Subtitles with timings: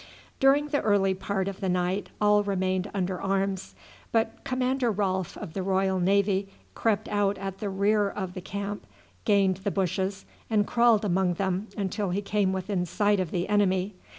[0.39, 3.75] During the early part of the night all remained under arms.
[4.11, 8.87] But Commander Rolfe of the Royal Navy crept out at the rear of the camp,
[9.25, 13.93] gained the bushes, and crawled among them until he came within sight of the enemy.